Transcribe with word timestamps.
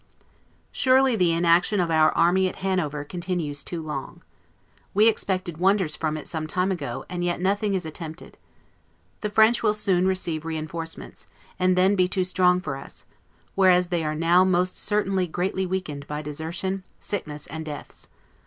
Surely 0.71 1.15
the 1.15 1.31
inaction 1.31 1.79
of 1.79 1.91
our 1.91 2.11
army 2.13 2.47
at 2.49 2.55
Hanover 2.55 3.03
continues 3.03 3.61
too 3.63 3.83
long. 3.83 4.23
We 4.95 5.07
expected 5.07 5.59
wonders 5.59 5.95
from 5.95 6.17
it 6.17 6.27
some 6.27 6.47
time 6.47 6.71
ago, 6.71 7.05
and 7.07 7.23
yet 7.23 7.39
nothing 7.39 7.75
is 7.75 7.85
attempted. 7.85 8.35
The 9.19 9.29
French 9.29 9.61
will 9.61 9.75
soon 9.75 10.07
receive 10.07 10.43
reinforcements, 10.43 11.27
and 11.59 11.75
then 11.77 11.95
be 11.95 12.07
too 12.07 12.23
strong 12.23 12.59
for 12.61 12.77
us; 12.77 13.05
whereas 13.53 13.89
they 13.89 14.03
are 14.03 14.15
now 14.15 14.43
most 14.43 14.75
certainly 14.75 15.27
greatly 15.27 15.67
weakened 15.67 16.07
by 16.07 16.23
desertion, 16.23 16.83
sickness, 16.99 17.45
and 17.45 17.63
deaths. 17.63 18.07